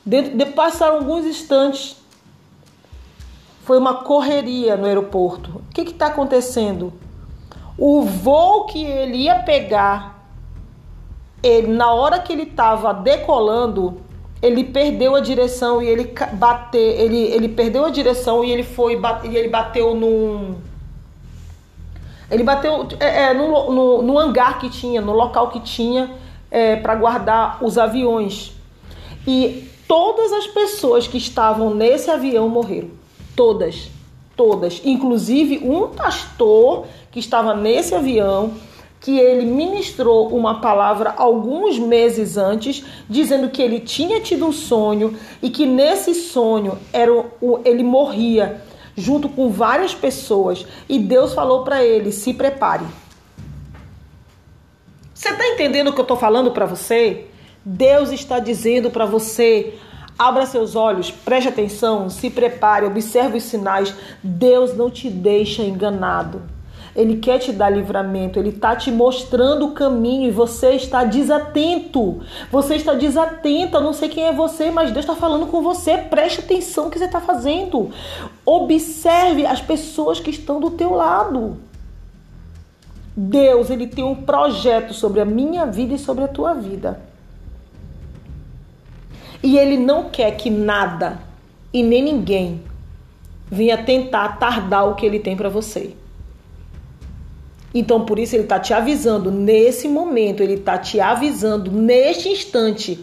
Dentro, 0.04 0.36
de, 0.36 0.46
passaram 0.46 0.96
alguns 0.96 1.26
instantes, 1.26 1.96
foi 3.64 3.78
uma 3.78 4.02
correria 4.02 4.76
no 4.76 4.86
aeroporto. 4.86 5.62
O 5.70 5.74
que 5.74 5.82
está 5.82 6.06
acontecendo? 6.06 6.92
O 7.76 8.02
voo 8.02 8.66
que 8.66 8.84
ele 8.84 9.16
ia 9.16 9.36
pegar, 9.36 10.22
ele, 11.42 11.68
na 11.68 11.92
hora 11.92 12.18
que 12.18 12.32
ele 12.32 12.42
estava 12.42 12.92
decolando, 12.92 14.02
ele 14.40 14.64
perdeu 14.64 15.14
a 15.14 15.20
direção 15.20 15.82
e 15.82 15.88
ele 15.88 16.12
bateu, 16.32 16.80
ele, 16.80 17.18
ele 17.18 17.48
perdeu 17.48 17.84
a 17.84 17.90
direção 17.90 18.44
e 18.44 18.50
ele 18.50 18.62
foi 18.62 19.00
e 19.24 19.36
ele 19.36 19.48
bateu 19.48 19.94
num 19.94 20.56
ele 22.30 22.42
bateu 22.42 22.86
é, 23.00 23.24
é, 23.24 23.34
no, 23.34 23.72
no, 23.72 24.02
no, 24.02 24.18
hangar 24.18 24.58
que 24.58 24.68
tinha, 24.68 25.00
no 25.00 25.12
local 25.12 25.48
que 25.48 25.60
tinha 25.60 26.10
é, 26.50 26.76
para 26.76 26.94
guardar 26.94 27.64
os 27.64 27.78
aviões. 27.78 28.52
E 29.26 29.68
todas 29.86 30.30
as 30.32 30.46
pessoas 30.46 31.06
que 31.06 31.16
estavam 31.16 31.74
nesse 31.74 32.10
avião 32.10 32.48
morreram. 32.48 32.90
Todas, 33.34 33.88
todas. 34.36 34.82
Inclusive 34.84 35.58
um 35.58 35.88
pastor 35.88 36.86
que 37.10 37.18
estava 37.18 37.54
nesse 37.54 37.94
avião, 37.94 38.52
que 39.00 39.18
ele 39.18 39.46
ministrou 39.46 40.28
uma 40.28 40.60
palavra 40.60 41.14
alguns 41.16 41.78
meses 41.78 42.36
antes, 42.36 42.84
dizendo 43.08 43.48
que 43.48 43.62
ele 43.62 43.80
tinha 43.80 44.20
tido 44.20 44.46
um 44.46 44.52
sonho 44.52 45.16
e 45.42 45.50
que 45.50 45.66
nesse 45.66 46.14
sonho 46.14 46.78
era 46.92 47.12
o, 47.12 47.60
ele 47.64 47.84
morria 47.84 48.62
junto 48.96 49.28
com 49.28 49.48
várias 49.48 49.94
pessoas 49.94 50.66
e 50.88 50.98
Deus 50.98 51.32
falou 51.32 51.62
para 51.64 51.84
ele: 51.84 52.10
se 52.12 52.34
prepare. 52.34 52.84
Você 55.14 55.30
está 55.30 55.46
entendendo 55.48 55.88
o 55.88 55.92
que 55.92 56.00
eu 56.00 56.02
estou 56.02 56.16
falando 56.16 56.50
para 56.50 56.66
você? 56.66 57.26
Deus 57.64 58.10
está 58.10 58.38
dizendo 58.38 58.90
para 58.90 59.04
você: 59.04 59.74
Abra 60.18 60.46
seus 60.46 60.74
olhos, 60.74 61.12
preste 61.12 61.48
atenção, 61.48 62.10
se 62.10 62.28
prepare, 62.28 62.86
observe 62.86 63.38
os 63.38 63.44
sinais. 63.44 63.94
Deus 64.22 64.76
não 64.76 64.90
te 64.90 65.08
deixa 65.08 65.62
enganado. 65.62 66.57
Ele 66.98 67.18
quer 67.18 67.38
te 67.38 67.52
dar 67.52 67.70
livramento, 67.70 68.40
ele 68.40 68.48
está 68.48 68.74
te 68.74 68.90
mostrando 68.90 69.66
o 69.66 69.70
caminho 69.70 70.26
e 70.26 70.32
você 70.32 70.70
está 70.70 71.04
desatento. 71.04 72.20
Você 72.50 72.74
está 72.74 72.92
desatenta, 72.92 73.78
não 73.78 73.92
sei 73.92 74.08
quem 74.08 74.24
é 74.24 74.32
você, 74.32 74.68
mas 74.68 74.90
Deus 74.90 75.04
está 75.04 75.14
falando 75.14 75.46
com 75.46 75.62
você. 75.62 75.96
Preste 75.96 76.40
atenção 76.40 76.86
no 76.86 76.90
que 76.90 76.98
você 76.98 77.04
está 77.04 77.20
fazendo. 77.20 77.92
Observe 78.44 79.46
as 79.46 79.60
pessoas 79.60 80.18
que 80.18 80.30
estão 80.30 80.58
do 80.58 80.70
teu 80.70 80.92
lado. 80.92 81.58
Deus, 83.16 83.70
ele 83.70 83.86
tem 83.86 84.02
um 84.02 84.16
projeto 84.16 84.92
sobre 84.92 85.20
a 85.20 85.24
minha 85.24 85.66
vida 85.66 85.94
e 85.94 85.98
sobre 86.00 86.24
a 86.24 86.28
tua 86.28 86.52
vida. 86.52 87.00
E 89.40 89.56
ele 89.56 89.76
não 89.76 90.10
quer 90.10 90.32
que 90.32 90.50
nada 90.50 91.20
e 91.72 91.80
nem 91.80 92.02
ninguém 92.02 92.60
venha 93.48 93.84
tentar 93.84 94.36
tardar 94.40 94.88
o 94.88 94.96
que 94.96 95.06
ele 95.06 95.20
tem 95.20 95.36
para 95.36 95.48
você. 95.48 95.94
Então, 97.78 98.04
por 98.04 98.18
isso, 98.18 98.34
ele 98.34 98.42
está 98.42 98.58
te 98.58 98.74
avisando 98.74 99.30
nesse 99.30 99.86
momento, 99.86 100.42
ele 100.42 100.54
está 100.54 100.76
te 100.76 100.98
avisando 100.98 101.70
neste 101.70 102.28
instante. 102.28 102.98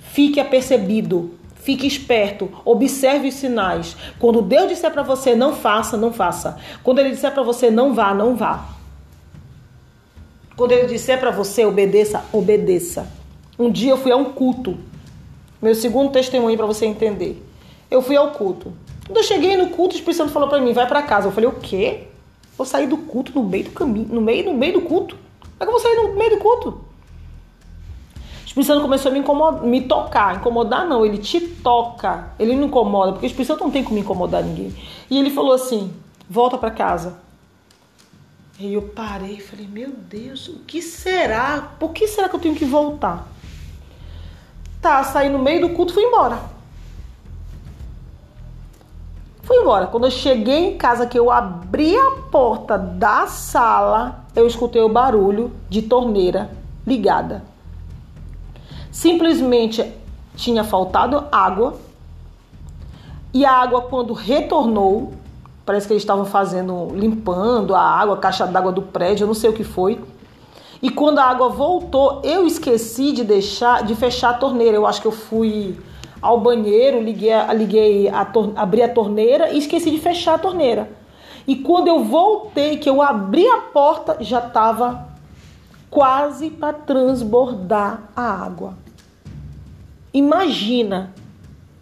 Fique 0.00 0.40
apercebido, 0.40 1.34
fique 1.54 1.86
esperto, 1.86 2.50
observe 2.64 3.28
os 3.28 3.34
sinais. 3.34 3.96
Quando 4.18 4.42
Deus 4.42 4.68
disser 4.68 4.90
para 4.90 5.04
você 5.04 5.36
não 5.36 5.54
faça, 5.54 5.96
não 5.96 6.12
faça. 6.12 6.58
Quando 6.82 6.98
ele 6.98 7.10
disser 7.10 7.32
para 7.32 7.44
você 7.44 7.70
não 7.70 7.94
vá, 7.94 8.12
não 8.12 8.34
vá. 8.34 8.66
Quando 10.56 10.72
ele 10.72 10.88
disser 10.88 11.20
para 11.20 11.30
você 11.30 11.64
obedeça, 11.64 12.24
obedeça. 12.32 13.08
Um 13.56 13.70
dia 13.70 13.92
eu 13.92 13.96
fui 13.96 14.10
a 14.10 14.16
um 14.16 14.32
culto 14.32 14.76
meu 15.62 15.76
segundo 15.76 16.10
testemunho 16.10 16.56
para 16.56 16.66
você 16.66 16.86
entender. 16.86 17.40
Eu 17.88 18.02
fui 18.02 18.16
ao 18.16 18.32
culto. 18.32 18.72
Quando 19.06 19.18
eu 19.18 19.22
cheguei 19.22 19.56
no 19.56 19.68
culto, 19.68 19.94
o 19.94 19.96
Espírito 19.96 20.16
Santo 20.16 20.32
falou 20.32 20.48
para 20.48 20.60
mim: 20.60 20.72
vai 20.72 20.88
para 20.88 21.02
casa. 21.02 21.28
Eu 21.28 21.32
falei: 21.32 21.48
o 21.48 21.52
quê? 21.52 22.08
Vou 22.56 22.66
sair 22.66 22.86
do 22.86 22.96
culto 22.96 23.32
no 23.34 23.42
meio 23.42 23.64
do 23.64 23.70
caminho, 23.70 24.08
no 24.08 24.20
meio, 24.20 24.44
no 24.44 24.54
meio 24.54 24.74
do 24.74 24.82
culto. 24.82 25.16
Como 25.40 25.54
é 25.60 25.64
que 25.64 25.68
eu 25.68 25.72
vou 25.72 25.80
sair 25.80 25.96
no 25.96 26.14
meio 26.14 26.30
do 26.30 26.38
culto? 26.38 26.68
O 26.68 28.46
Espírito 28.46 28.66
Santo 28.66 28.82
começou 28.82 29.10
a 29.10 29.12
me, 29.12 29.20
incomodar, 29.20 29.62
me 29.62 29.80
tocar. 29.82 30.36
Incomodar 30.36 30.86
não, 30.86 31.06
ele 31.06 31.18
te 31.18 31.40
toca. 31.40 32.32
Ele 32.38 32.54
não 32.54 32.66
incomoda, 32.66 33.12
porque 33.12 33.26
o 33.26 33.28
Espírito 33.28 33.48
Santo 33.48 33.64
não 33.64 33.70
tem 33.70 33.82
como 33.82 33.98
incomodar 33.98 34.42
ninguém. 34.42 34.74
E 35.08 35.18
ele 35.18 35.30
falou 35.30 35.52
assim: 35.52 35.92
volta 36.28 36.58
para 36.58 36.70
casa. 36.70 37.18
E 38.58 38.74
eu 38.74 38.82
parei 38.82 39.36
e 39.36 39.40
falei: 39.40 39.66
meu 39.66 39.90
Deus, 39.90 40.48
o 40.48 40.60
que 40.60 40.82
será? 40.82 41.74
Por 41.78 41.92
que 41.92 42.06
será 42.06 42.28
que 42.28 42.36
eu 42.36 42.40
tenho 42.40 42.54
que 42.54 42.64
voltar? 42.64 43.26
Tá, 44.80 45.02
saí 45.04 45.28
no 45.28 45.38
meio 45.38 45.68
do 45.68 45.74
culto 45.74 45.92
e 45.92 45.94
fui 45.94 46.04
embora. 46.04 46.38
Fui 49.42 49.56
embora. 49.56 49.86
Quando 49.86 50.04
eu 50.04 50.10
cheguei 50.10 50.72
em 50.72 50.76
casa, 50.76 51.06
que 51.06 51.18
eu 51.18 51.30
abri 51.30 51.96
a 51.96 52.12
porta 52.30 52.78
da 52.78 53.26
sala, 53.26 54.24
eu 54.34 54.46
escutei 54.46 54.80
o 54.80 54.88
barulho 54.88 55.52
de 55.68 55.82
torneira 55.82 56.50
ligada. 56.86 57.42
Simplesmente 58.90 59.84
tinha 60.36 60.62
faltado 60.62 61.24
água. 61.30 61.74
E 63.34 63.44
a 63.44 63.52
água, 63.52 63.82
quando 63.82 64.12
retornou, 64.12 65.12
parece 65.64 65.86
que 65.86 65.92
eles 65.92 66.02
estavam 66.02 66.24
fazendo, 66.24 66.88
limpando 66.94 67.74
a 67.74 67.80
água, 67.80 68.14
a 68.14 68.18
caixa 68.18 68.46
d'água 68.46 68.70
do 68.70 68.82
prédio, 68.82 69.24
eu 69.24 69.26
não 69.26 69.34
sei 69.34 69.50
o 69.50 69.54
que 69.54 69.64
foi. 69.64 70.00
E 70.80 70.90
quando 70.90 71.18
a 71.18 71.24
água 71.24 71.48
voltou, 71.48 72.20
eu 72.24 72.46
esqueci 72.46 73.12
de 73.12 73.24
deixar, 73.24 73.84
de 73.84 73.94
fechar 73.94 74.30
a 74.30 74.34
torneira. 74.34 74.76
Eu 74.76 74.86
acho 74.86 75.00
que 75.00 75.06
eu 75.06 75.12
fui 75.12 75.78
ao 76.22 76.40
banheiro, 76.40 77.02
liguei, 77.02 77.32
liguei 77.54 78.08
a 78.08 78.26
abri 78.56 78.82
a 78.82 78.88
torneira 78.88 79.50
e 79.50 79.58
esqueci 79.58 79.90
de 79.90 79.98
fechar 79.98 80.34
a 80.34 80.38
torneira. 80.38 80.88
E 81.46 81.56
quando 81.56 81.88
eu 81.88 82.04
voltei, 82.04 82.76
que 82.76 82.88
eu 82.88 83.02
abri 83.02 83.46
a 83.46 83.58
porta, 83.58 84.18
já 84.20 84.38
estava 84.38 85.08
quase 85.90 86.48
para 86.50 86.72
transbordar 86.72 88.04
a 88.14 88.22
água. 88.22 88.74
Imagina 90.14 91.12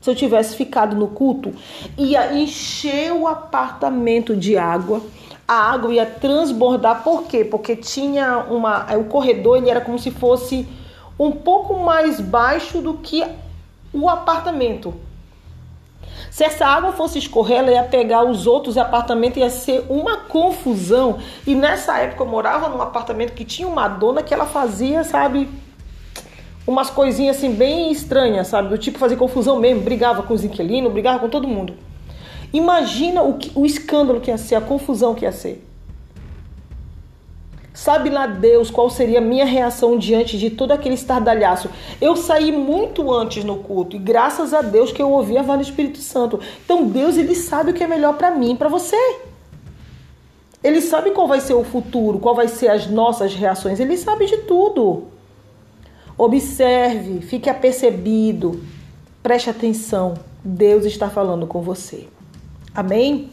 se 0.00 0.08
eu 0.08 0.14
tivesse 0.14 0.56
ficado 0.56 0.96
no 0.96 1.08
culto, 1.08 1.52
ia 1.98 2.32
encher 2.32 3.12
o 3.12 3.28
apartamento 3.28 4.34
de 4.34 4.56
água 4.56 5.02
a 5.50 5.72
água 5.72 5.92
ia 5.92 6.06
transbordar. 6.06 7.02
Por 7.02 7.24
quê? 7.24 7.44
Porque 7.44 7.74
tinha 7.74 8.38
uma. 8.48 8.86
O 8.96 9.06
corredor 9.06 9.56
ele 9.56 9.68
era 9.68 9.80
como 9.80 9.98
se 9.98 10.12
fosse 10.12 10.64
um 11.18 11.32
pouco 11.32 11.74
mais 11.80 12.20
baixo 12.20 12.80
do 12.80 12.94
que 12.94 13.26
o 13.92 14.08
apartamento. 14.08 14.94
Se 16.30 16.44
essa 16.44 16.66
água 16.66 16.92
fosse 16.92 17.18
escorrer, 17.18 17.58
ela 17.58 17.70
ia 17.72 17.82
pegar 17.82 18.24
os 18.24 18.46
outros 18.46 18.78
apartamentos, 18.78 19.38
ia 19.38 19.50
ser 19.50 19.84
uma 19.88 20.18
confusão. 20.18 21.18
E 21.46 21.54
nessa 21.54 21.98
época 21.98 22.22
eu 22.22 22.28
morava 22.28 22.68
num 22.68 22.80
apartamento 22.80 23.32
que 23.32 23.44
tinha 23.44 23.66
uma 23.66 23.88
dona 23.88 24.22
que 24.22 24.32
ela 24.32 24.46
fazia, 24.46 25.02
sabe, 25.02 25.48
umas 26.66 26.90
coisinhas 26.90 27.36
assim 27.36 27.52
bem 27.52 27.90
estranhas, 27.90 28.48
sabe? 28.48 28.68
Do 28.68 28.78
tipo 28.78 28.98
fazer 28.98 29.16
confusão 29.16 29.58
mesmo, 29.58 29.82
brigava 29.82 30.22
com 30.22 30.34
os 30.34 30.44
inquilinos, 30.44 30.92
brigava 30.92 31.18
com 31.18 31.28
todo 31.28 31.48
mundo. 31.48 31.74
Imagina 32.52 33.22
o, 33.22 33.34
que, 33.34 33.50
o 33.54 33.64
escândalo 33.64 34.20
que 34.20 34.30
ia 34.30 34.38
ser, 34.38 34.56
a 34.56 34.60
confusão 34.60 35.14
que 35.14 35.24
ia 35.24 35.32
ser. 35.32 35.66
Sabe 37.80 38.10
lá 38.10 38.26
Deus 38.26 38.70
qual 38.70 38.90
seria 38.90 39.20
a 39.20 39.22
minha 39.22 39.46
reação 39.46 39.96
diante 39.96 40.38
de 40.38 40.50
todo 40.50 40.70
aquele 40.70 40.96
estardalhaço? 40.96 41.70
Eu 41.98 42.14
saí 42.14 42.52
muito 42.52 43.10
antes 43.10 43.42
no 43.42 43.56
culto 43.56 43.96
e 43.96 43.98
graças 43.98 44.52
a 44.52 44.60
Deus 44.60 44.92
que 44.92 45.00
eu 45.00 45.10
ouvi 45.10 45.38
a 45.38 45.42
voz 45.42 45.60
do 45.60 45.64
Espírito 45.64 45.96
Santo. 45.96 46.38
Então 46.62 46.84
Deus 46.84 47.16
ele 47.16 47.34
sabe 47.34 47.70
o 47.70 47.74
que 47.74 47.82
é 47.82 47.86
melhor 47.86 48.18
para 48.18 48.32
mim 48.32 48.52
e 48.52 48.54
para 48.54 48.68
você. 48.68 48.98
Ele 50.62 50.82
sabe 50.82 51.12
qual 51.12 51.26
vai 51.26 51.40
ser 51.40 51.54
o 51.54 51.64
futuro, 51.64 52.18
qual 52.18 52.34
vai 52.34 52.48
ser 52.48 52.68
as 52.68 52.86
nossas 52.86 53.34
reações. 53.34 53.80
Ele 53.80 53.96
sabe 53.96 54.26
de 54.26 54.36
tudo. 54.36 55.04
Observe, 56.18 57.22
fique 57.22 57.48
apercebido, 57.48 58.62
preste 59.22 59.48
atenção. 59.48 60.16
Deus 60.44 60.84
está 60.84 61.08
falando 61.08 61.46
com 61.46 61.62
você. 61.62 62.06
Amém? 62.74 63.30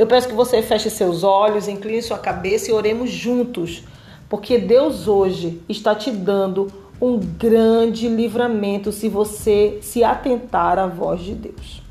Eu 0.00 0.06
peço 0.06 0.28
que 0.28 0.34
você 0.34 0.62
feche 0.62 0.88
seus 0.88 1.22
olhos, 1.22 1.68
incline 1.68 2.00
sua 2.00 2.16
cabeça 2.16 2.70
e 2.70 2.72
oremos 2.72 3.10
juntos, 3.10 3.84
porque 4.30 4.56
Deus 4.56 5.06
hoje 5.06 5.60
está 5.68 5.94
te 5.94 6.10
dando 6.10 6.72
um 6.98 7.18
grande 7.18 8.08
livramento 8.08 8.92
se 8.92 9.10
você 9.10 9.78
se 9.82 10.02
atentar 10.02 10.78
à 10.78 10.86
voz 10.86 11.20
de 11.20 11.34
Deus. 11.34 11.82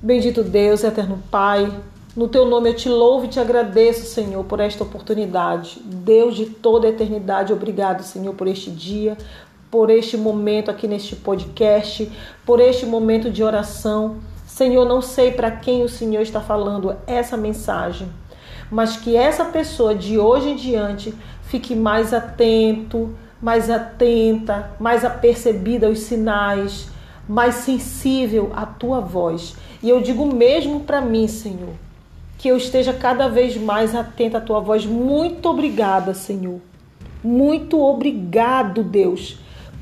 Bendito 0.00 0.44
Deus, 0.44 0.84
eterno 0.84 1.20
Pai, 1.28 1.76
no 2.14 2.28
teu 2.28 2.46
nome 2.46 2.70
eu 2.70 2.76
te 2.76 2.88
louvo 2.88 3.24
e 3.24 3.28
te 3.28 3.40
agradeço, 3.40 4.06
Senhor, 4.06 4.44
por 4.44 4.60
esta 4.60 4.84
oportunidade. 4.84 5.82
Deus 5.84 6.36
de 6.36 6.46
toda 6.46 6.86
a 6.86 6.90
eternidade, 6.90 7.52
obrigado, 7.52 8.04
Senhor, 8.04 8.32
por 8.36 8.46
este 8.46 8.70
dia, 8.70 9.18
por 9.72 9.90
este 9.90 10.16
momento 10.16 10.70
aqui 10.70 10.86
neste 10.86 11.16
podcast, 11.16 12.08
por 12.46 12.60
este 12.60 12.86
momento 12.86 13.28
de 13.28 13.42
oração. 13.42 14.29
Senhor, 14.50 14.84
não 14.84 15.00
sei 15.00 15.30
para 15.30 15.50
quem 15.50 15.84
o 15.84 15.88
Senhor 15.88 16.20
está 16.20 16.40
falando 16.40 16.94
essa 17.06 17.36
mensagem, 17.36 18.08
mas 18.68 18.96
que 18.96 19.16
essa 19.16 19.44
pessoa 19.44 19.94
de 19.94 20.18
hoje 20.18 20.50
em 20.50 20.56
diante 20.56 21.14
fique 21.44 21.74
mais 21.74 22.12
atento, 22.12 23.14
mais 23.40 23.70
atenta, 23.70 24.72
mais 24.78 25.04
apercebida 25.04 25.86
aos 25.86 26.00
sinais, 26.00 26.88
mais 27.28 27.54
sensível 27.54 28.50
à 28.54 28.66
tua 28.66 29.00
voz. 29.00 29.54
E 29.82 29.88
eu 29.88 30.02
digo 30.02 30.26
mesmo 30.26 30.80
para 30.80 31.00
mim, 31.00 31.28
Senhor, 31.28 31.74
que 32.36 32.48
eu 32.48 32.56
esteja 32.56 32.92
cada 32.92 33.28
vez 33.28 33.56
mais 33.56 33.94
atenta 33.94 34.38
à 34.38 34.40
tua 34.40 34.60
voz. 34.60 34.84
Muito 34.84 35.48
obrigada, 35.48 36.12
Senhor. 36.12 36.60
Muito 37.22 37.80
obrigado, 37.80 38.82
Deus, 38.82 39.38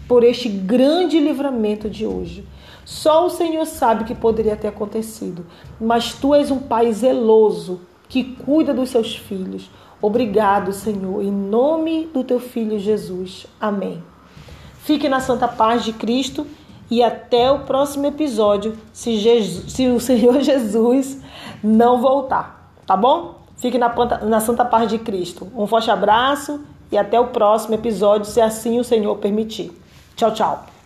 por 0.08 0.24
este 0.24 0.48
grande 0.48 1.20
livramento 1.20 1.88
de 1.88 2.06
hoje. 2.06 2.44
Só 2.84 3.26
o 3.26 3.30
Senhor 3.30 3.66
sabe 3.66 4.02
o 4.02 4.06
que 4.06 4.14
poderia 4.14 4.56
ter 4.56 4.68
acontecido, 4.68 5.44
mas 5.78 6.14
tu 6.14 6.34
és 6.34 6.50
um 6.50 6.58
pai 6.58 6.90
zeloso 6.90 7.82
que 8.08 8.24
cuida 8.24 8.72
dos 8.72 8.88
seus 8.88 9.14
filhos. 9.14 9.70
Obrigado, 10.00 10.72
Senhor, 10.72 11.22
em 11.22 11.30
nome 11.30 12.06
do 12.14 12.24
teu 12.24 12.40
filho 12.40 12.78
Jesus. 12.78 13.46
Amém. 13.60 14.02
Fique 14.78 15.06
na 15.06 15.20
santa 15.20 15.46
paz 15.46 15.84
de 15.84 15.92
Cristo 15.92 16.46
e 16.90 17.02
até 17.02 17.50
o 17.50 17.60
próximo 17.60 18.06
episódio, 18.06 18.74
se, 18.90 19.18
Jesus, 19.18 19.70
se 19.70 19.86
o 19.88 20.00
Senhor 20.00 20.40
Jesus 20.40 21.20
não 21.62 22.00
voltar, 22.00 22.72
tá 22.86 22.96
bom? 22.96 23.42
Fique 23.58 23.76
na, 23.76 23.92
na 24.22 24.40
santa 24.40 24.64
paz 24.64 24.88
de 24.88 24.98
Cristo. 24.98 25.48
Um 25.54 25.66
forte 25.66 25.90
abraço 25.90 26.60
e 26.90 26.96
até 26.96 27.20
o 27.20 27.26
próximo 27.26 27.74
episódio, 27.74 28.24
se 28.24 28.40
assim 28.40 28.78
o 28.78 28.84
Senhor 28.84 29.14
permitir. 29.16 29.72
Tchau, 30.18 30.34
tchau. 30.34 30.77